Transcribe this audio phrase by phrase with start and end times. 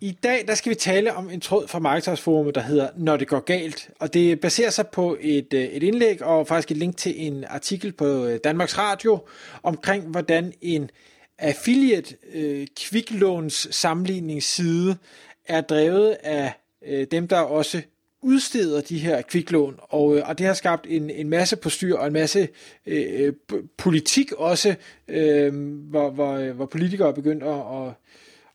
[0.00, 3.28] I dag der skal vi tale om en tråd fra Markedsforumet, der hedder Når det
[3.28, 3.90] går galt.
[4.00, 7.44] Og det baserer sig på et, øh, et indlæg og faktisk et link til en
[7.44, 9.18] artikel på øh, Danmarks Radio
[9.62, 10.90] omkring, hvordan en
[11.38, 14.96] affiliate øh, kviklåns sammenligningsside
[15.44, 16.52] er drevet af
[16.86, 17.82] øh, dem, der også
[18.22, 22.06] udsteder de her kviklån, og, øh, og det har skabt en, en masse postyr og
[22.06, 22.48] en masse
[22.86, 23.32] øh,
[23.76, 24.74] politik også,
[25.08, 25.54] øh,
[25.90, 27.92] hvor, hvor, hvor politikere er begyndt at, at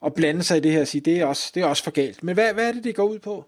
[0.05, 1.91] at blande sig i det her og sige, det er også, det er også for
[1.91, 2.23] galt.
[2.23, 3.46] Men hvad, hvad er det, det går ud på?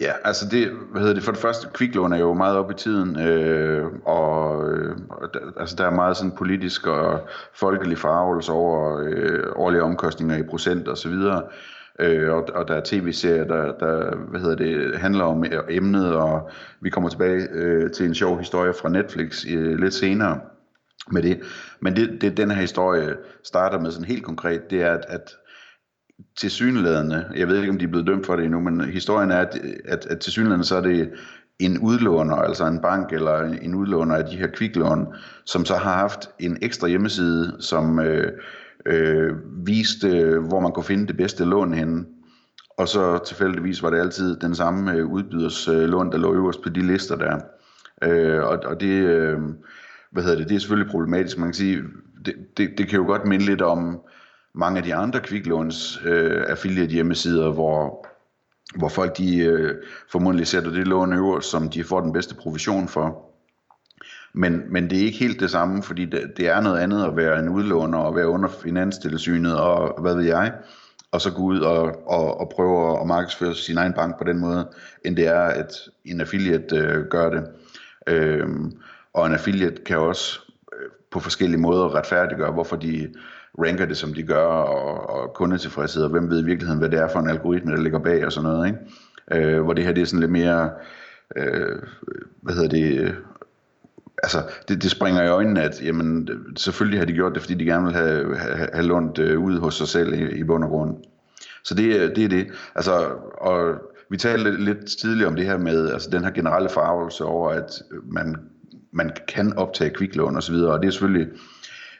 [0.00, 2.74] Ja, altså det, hvad hedder det, for det første, kviklån er jo meget op i
[2.74, 4.96] tiden, øh, og øh,
[5.56, 7.20] altså der er meget sådan politisk og
[7.54, 11.42] folkelig farvelse over øh, årlige omkostninger i procent og så videre.
[12.00, 16.50] Øh, og, og der er tv-serier, der, der hvad hedder det, handler om emnet, og
[16.80, 20.40] vi kommer tilbage øh, til en sjov historie fra Netflix øh, lidt senere
[21.12, 21.40] med det.
[21.80, 25.36] Men det, det den her historie starter med sådan helt konkret, det er, at, at
[26.36, 29.30] til synlædende, jeg ved ikke om de er blevet dømt for det endnu, men historien
[29.30, 31.10] er, at, at, at til synlædende så er det
[31.58, 35.06] en udlåner, altså en bank eller en udlåner af de her kviklån,
[35.44, 38.32] som så har haft en ekstra hjemmeside, som øh,
[38.86, 39.32] øh,
[39.66, 42.04] viste, hvor man kunne finde det bedste lån henne.
[42.78, 46.62] Og så tilfældigvis var det altid den samme øh, udbyders øh, lån, der lå øverst
[46.62, 47.40] på de lister der.
[48.04, 49.04] Øh, og, og det...
[49.04, 49.38] Øh,
[50.12, 51.38] hvad hedder det, det er selvfølgelig problematisk.
[51.38, 51.82] Man kan sige,
[52.24, 54.00] det, det, det kan jo godt minde lidt om
[54.54, 58.06] mange af de andre kviklåns øh, affiliate hjemmesider, hvor,
[58.76, 59.74] hvor folk de øh,
[60.12, 63.24] formodentlig sætter det lån øverst, som de får den bedste provision for.
[64.34, 67.16] Men, men det er ikke helt det samme, fordi det, det er noget andet at
[67.16, 70.52] være en udlåner og være under finanstilsynet og hvad ved jeg,
[71.12, 74.38] og så gå ud og, og, og prøve at markedsføre sin egen bank på den
[74.38, 74.68] måde,
[75.04, 75.72] end det er, at
[76.04, 77.44] en affiliate øh, gør det.
[78.06, 78.48] Øh,
[79.14, 80.40] og en affiliate kan også
[80.72, 83.14] øh, på forskellige måder retfærdiggøre, hvorfor de
[83.58, 86.98] ranker det, som de gør, og, og kundetilfredshed, og hvem ved i virkeligheden, hvad det
[86.98, 88.66] er for en algoritme, der ligger bag og sådan noget.
[88.66, 89.48] Ikke?
[89.48, 90.70] Øh, hvor det her det er sådan lidt mere,
[91.36, 91.78] øh,
[92.42, 93.14] hvad hedder det, øh,
[94.22, 97.64] altså det, det springer i øjnene, at jamen, selvfølgelig har de gjort det, fordi de
[97.64, 100.70] gerne vil have, have, have lånt øh, ud hos sig selv i, i bund og
[100.70, 100.96] grund.
[101.64, 102.46] Så det, øh, det er det.
[102.74, 102.92] Altså,
[103.40, 103.74] og
[104.10, 107.82] vi talte lidt tidligere om det her med altså den her generelle farvelse over, at
[108.04, 108.36] man
[108.92, 111.28] man kan optage kviklån osv., og, og det er selvfølgelig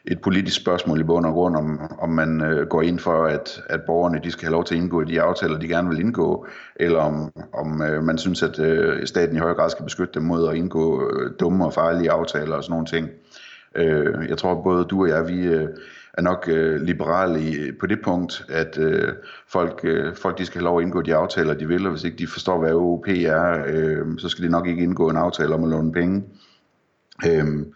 [0.05, 3.63] et politisk spørgsmål i bund og grund, om, om man øh, går ind for, at,
[3.67, 6.47] at borgerne de skal have lov til at indgå de aftaler, de gerne vil indgå,
[6.77, 10.23] eller om, om øh, man synes, at øh, staten i høj grad skal beskytte dem
[10.23, 13.09] mod at indgå øh, dumme og farlige aftaler og sådan nogle ting.
[13.75, 15.69] Øh, jeg tror, både du og jeg, vi øh,
[16.15, 19.13] er nok øh, liberale i, på det punkt, at øh,
[19.49, 22.05] folk, øh, folk de skal have lov at indgå de aftaler, de vil, og hvis
[22.05, 25.55] ikke de forstår, hvad OOP er, øh, så skal de nok ikke indgå en aftale
[25.55, 26.25] om at låne penge.
[27.27, 27.73] Øhm,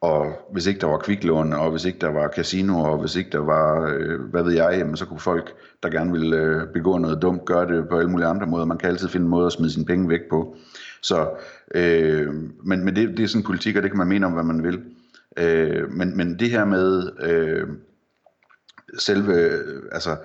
[0.00, 3.30] og hvis ikke der var kviklån, og hvis ikke der var casino, og hvis ikke
[3.30, 6.98] der var, øh, hvad ved jeg, jamen, så kunne folk, der gerne ville øh, begå
[6.98, 8.64] noget dumt, gøre det på alle mulige andre måder.
[8.64, 10.56] Man kan altid finde en måde at smide sine penge væk på.
[11.02, 11.30] Så,
[11.74, 12.34] øh,
[12.64, 14.62] men, men det, det er sådan politik, og det kan man mene om, hvad man
[14.62, 14.82] vil.
[15.36, 17.68] Øh, men, men det her med øh,
[18.98, 19.60] selve,
[19.92, 20.16] altså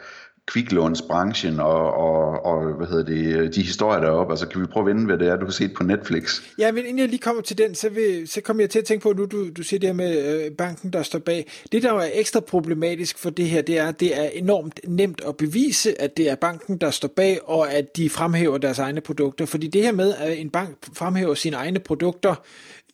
[0.48, 4.34] kviklånsbranchen og, og, og hvad hedder det, øh, de historier deroppe.
[4.34, 6.42] Altså kan vi prøve at vende, hvad det er, du har set på Netflix?
[6.60, 8.86] Ja, men inden jeg lige kommer til den, så, vil, så kommer jeg til at
[8.86, 11.52] tænke på, nu du, du siger det her med øh, banken, der står bag.
[11.72, 15.22] Det, der er ekstra problematisk for det her, det er, at det er enormt nemt
[15.28, 19.02] at bevise, at det er banken, der står bag, og at de fremhæver deres egne
[19.02, 19.46] produkter.
[19.46, 22.36] Fordi det her med, at en bank fremhæver sine egne produkter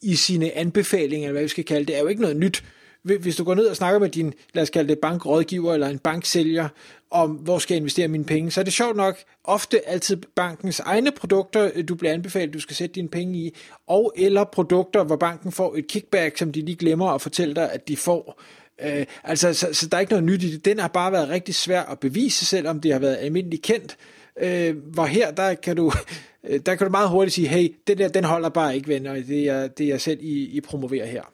[0.01, 2.63] i sine anbefalinger, eller hvad vi skal kalde det, er jo ikke noget nyt
[3.03, 5.99] hvis du går ned og snakker med din, lad os kalde det bankrådgiver eller en
[5.99, 6.67] banksælger,
[7.11, 10.79] om hvor skal jeg investere mine penge, så er det sjovt nok ofte altid bankens
[10.79, 13.55] egne produkter, øh, du bliver anbefalet, du skal sætte dine penge i,
[13.87, 17.71] og eller produkter, hvor banken får et kickback, som de lige glemmer at fortælle dig,
[17.71, 18.41] at de får.
[18.81, 20.65] Øh, altså, så, så der er ikke noget nyt i det.
[20.65, 23.97] Den har bare været rigtig svær at bevise, selvom det har været almindeligt kendt.
[24.41, 25.91] Øh, hvor her, der kan du
[26.49, 29.13] øh, der kan du meget hurtigt sige, hey, den der, den holder bare ikke, venner,
[29.13, 31.32] det er, det er jeg selv, I, I promoverer her.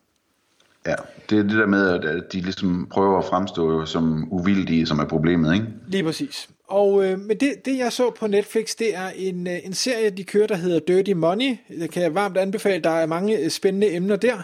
[0.85, 0.95] Ja,
[1.29, 5.05] det er det der med, at de ligesom prøver at fremstå som uvildige, som er
[5.05, 5.65] problemet, ikke?
[5.87, 6.49] Lige præcis.
[6.67, 10.09] Og øh, men det, det, jeg så på Netflix, det er en, øh, en serie,
[10.09, 11.57] de kører, der hedder Dirty Money.
[11.69, 12.83] Det kan jeg varmt anbefale.
[12.83, 14.41] Der er mange øh, spændende emner der.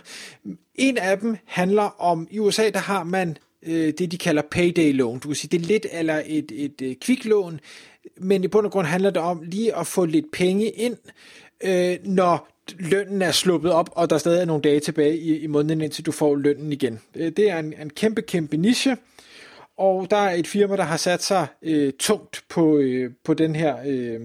[0.75, 4.93] En af dem handler om, i USA, der har man øh, det, de kalder payday
[4.93, 5.19] loan.
[5.19, 7.59] Du kan sige, det er lidt eller et, et, et kviklån,
[8.17, 10.97] men i bund og grund handler det om lige at få lidt penge ind,
[11.63, 15.47] øh, når lønnen er sluppet op, og der stadig er nogle dage tilbage i, i
[15.47, 16.99] måneden, indtil du får lønnen igen.
[17.15, 18.97] Øh, det er en, en kæmpe, kæmpe niche,
[19.77, 23.55] og der er et firma, der har sat sig øh, tungt på, øh, på den
[23.55, 24.21] her øh,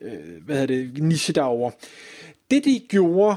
[0.00, 1.72] øh, hvad hedder det, niche derovre.
[2.50, 3.36] Det de gjorde,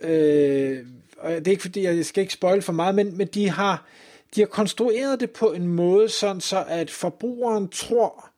[0.00, 0.86] øh,
[1.18, 3.86] og det er ikke fordi, jeg skal ikke spoil for meget, men, men de har
[4.34, 8.30] de har konstrueret det på en måde, sådan så at forbrugeren tror,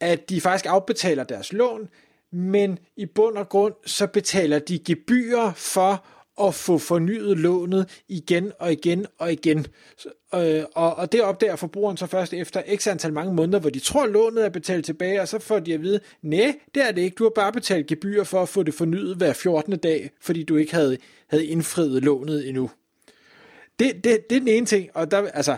[0.00, 1.88] at de faktisk afbetaler deres lån,
[2.36, 6.04] men i bund og grund så betaler de gebyrer for
[6.40, 9.66] at få fornyet lånet igen og igen og igen.
[10.34, 13.78] Øh, og, og det opdager forbrugeren så først efter x antal mange måneder, hvor de
[13.78, 17.02] tror, lånet er betalt tilbage, og så får de at vide, nej, det er det
[17.02, 19.78] ikke, du har bare betalt gebyr for at få det fornyet hver 14.
[19.78, 20.98] dag, fordi du ikke havde,
[21.28, 22.70] havde indfriet lånet endnu.
[23.78, 25.56] Det, det, det er den ene ting, og der, altså,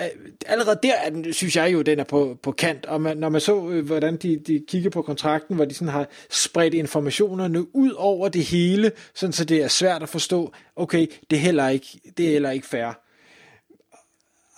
[0.00, 0.06] Øh,
[0.46, 3.28] allerede der er den, synes jeg jo, den er på, på kant, og man, når
[3.28, 7.76] man så, øh, hvordan de, de kigger på kontrakten, hvor de sådan har spredt informationerne
[7.76, 11.68] ud over det hele, sådan så det er svært at forstå, okay, det er heller
[11.68, 13.00] ikke, det er heller ikke fair.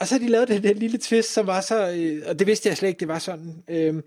[0.00, 2.46] Og så har de lavet den der lille twist, som var så, øh, og det
[2.46, 3.62] vidste jeg slet ikke, det var sådan.
[3.69, 4.02] Øh,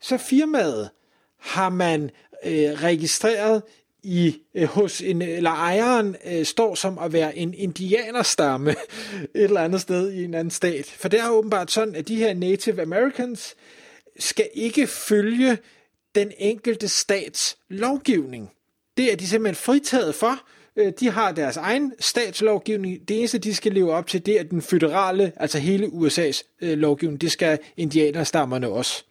[0.00, 0.90] så firmaet
[1.38, 2.10] har man
[2.44, 3.62] øh, registreret
[4.02, 9.60] i øh, hos en eller ejeren øh, står som at være en indianerstamme et eller
[9.60, 10.86] andet sted i en anden stat.
[10.86, 13.54] For det er åbenbart sådan, at de her Native Americans
[14.18, 15.58] skal ikke følge
[16.14, 18.50] den enkelte stats lovgivning.
[18.96, 20.40] Det er de simpelthen fritaget for.
[20.76, 23.08] Øh, de har deres egen statslovgivning.
[23.08, 26.78] Det eneste, de skal leve op til, det er den føderale, altså hele USA's øh,
[26.78, 27.20] lovgivning.
[27.20, 29.04] Det skal indianerstammerne også.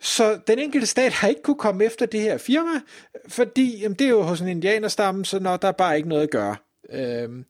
[0.00, 2.80] Så den enkelte stat har ikke kunne komme efter det her firma,
[3.28, 6.22] fordi jamen, det er jo hos en indianerstamme, så når der er bare ikke noget
[6.22, 6.56] at gøre.
[6.90, 7.44] Øhm,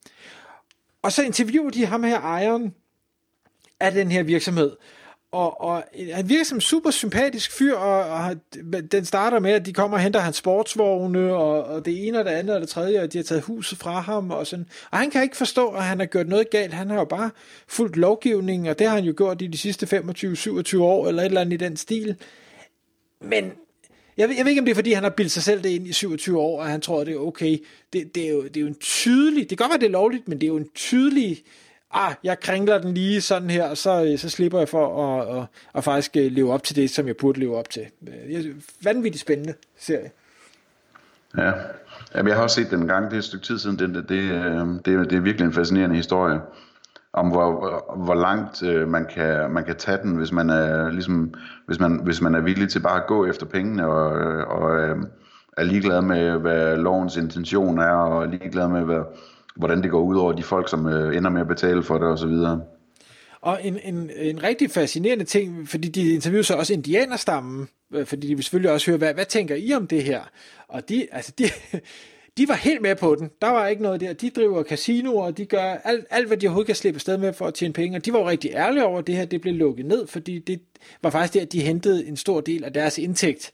[1.02, 2.74] og så interviewer de ham her ejeren
[3.80, 4.76] af den her virksomhed,
[5.32, 8.36] og, og han virker som en super sympatisk fyr, og, og
[8.92, 12.24] den starter med, at de kommer og henter hans sportsvogne, og, og det ene og
[12.24, 14.66] det andet og det tredje, og de har taget huset fra ham, og sådan.
[14.90, 16.72] Og han kan ikke forstå, at han har gjort noget galt.
[16.72, 17.30] Han har jo bare
[17.68, 20.02] fulgt lovgivningen, og det har han jo gjort i de sidste
[20.76, 22.16] 25-27 år, eller et eller andet i den stil.
[23.20, 23.52] Men
[24.16, 25.68] jeg ved, jeg ved ikke, om det er, fordi han har bildt sig selv det
[25.68, 27.58] ind i 27 år, og han tror, at det er okay.
[27.92, 30.00] Det, det, er, jo, det er jo en tydelig, det kan godt være, det er
[30.00, 31.42] lovligt, men det er jo en tydelig
[31.92, 35.46] ah, jeg kringler den lige sådan her, så, øh, så slipper jeg for at, at,
[35.74, 37.86] at faktisk øh, leve op til det, som jeg burde leve op til.
[38.08, 40.10] Øh, vanvittigt spændende serie.
[41.38, 41.52] Ja,
[42.14, 44.08] Jamen, jeg har også set den gang, det er et stykke tid siden, det, det,
[44.08, 46.40] det, det, det er virkelig en fascinerende historie
[47.12, 51.34] om hvor, hvor langt man, kan, man kan tage den, hvis man er ligesom,
[51.66, 54.10] hvis man, hvis man er villig til bare at gå efter pengene og,
[54.46, 54.80] og
[55.56, 59.02] er ligeglad med, hvad lovens intention er, og er ligeglad med, hvad,
[59.56, 62.08] hvordan det går ud over de folk, som øh, ender med at betale for det
[62.08, 62.32] osv.
[63.40, 68.28] Og en, en, en rigtig fascinerende ting, fordi de interviewer så også indianerstammen, øh, fordi
[68.28, 70.20] de vil selvfølgelig også høre, hvad, hvad tænker I om det her?
[70.68, 71.44] Og de, altså de,
[72.38, 73.30] de var helt med på den.
[73.42, 74.12] Der var ikke noget der.
[74.12, 77.32] De driver casinoer, og de gør alt, alt hvad de overhovedet kan slippe sted med
[77.32, 77.98] for at tjene penge.
[77.98, 80.38] Og de var jo rigtig ærlige over, at det her det blev lukket ned, fordi
[80.38, 80.60] det
[81.02, 83.52] var faktisk der, at de hentede en stor del af deres indtægt.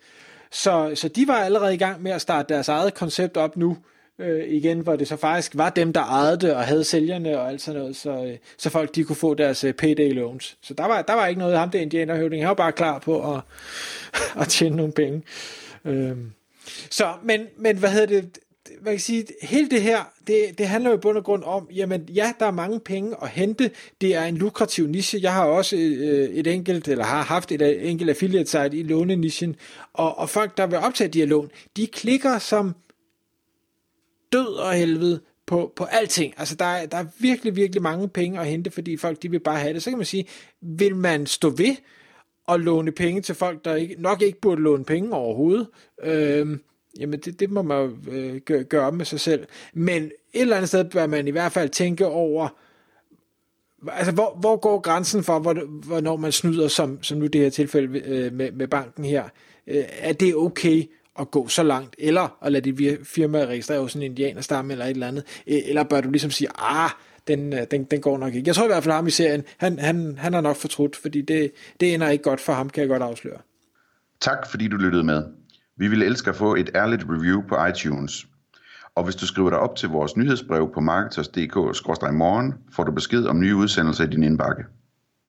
[0.51, 3.77] Så, så de var allerede i gang med at starte deres eget koncept op nu,
[4.19, 7.49] øh, igen, hvor det så faktisk var dem, der ejede det og havde sælgerne og
[7.49, 10.57] alt sådan noget, så, øh, så folk de kunne få deres øh, payday loans.
[10.63, 13.35] Så der var, der var ikke noget ham der indianerhøvding, han var bare klar på
[13.35, 13.41] at,
[14.43, 15.23] at tjene nogle penge.
[15.85, 16.17] Øh.
[16.91, 18.39] Så, men, men hvad hedder det,
[18.83, 21.69] man kan sige, hele det her, det, det handler jo i bund og grund om,
[21.75, 23.71] jamen ja, der er mange penge at hente,
[24.01, 27.63] det er en lukrativ niche, jeg har også øh, et enkelt, eller har haft et
[27.63, 29.57] øh, enkelt affiliate site i lånenichen,
[29.93, 32.75] og, og folk, der vil optage de her lån, de klikker som
[34.33, 36.35] død og helvede på, på alting.
[36.37, 39.41] Altså, der er, der er virkelig, virkelig mange penge at hente, fordi folk, de vil
[39.41, 39.83] bare have det.
[39.83, 40.27] Så kan man sige,
[40.61, 41.77] vil man stå ved
[42.47, 45.67] og låne penge til folk, der ikke, nok ikke burde låne penge overhovedet?
[46.03, 46.59] Øh,
[47.01, 49.47] jamen, det, det må man jo øh, gøre, gøre op med sig selv.
[49.75, 52.49] Men et eller andet sted bør man i hvert fald tænke over,
[53.89, 55.55] altså, hvor, hvor går grænsen for, hvor,
[55.87, 59.25] hvornår man snyder, som, som nu det her tilfælde øh, med, med banken her?
[59.67, 60.85] Øh, er det okay
[61.21, 64.91] at gå så langt, eller at lade dit firma registrere hos en indianerstamme eller et
[64.91, 66.91] eller andet, e-, eller bør du ligesom sige, ah,
[67.29, 68.49] den, øh, den, den går nok ikke.
[68.49, 71.21] Jeg tror i hvert fald ham i serien, han, han, han har nok fortrudt, fordi
[71.21, 73.39] det, det ender ikke godt for ham, kan jeg godt afsløre.
[74.21, 75.25] Tak fordi du lyttede med.
[75.77, 78.27] Vi ville elske at få et ærligt review på iTunes.
[78.95, 83.41] Og hvis du skriver dig op til vores nyhedsbrev på marketers.dk-morgen, får du besked om
[83.41, 84.65] nye udsendelser i din indbakke.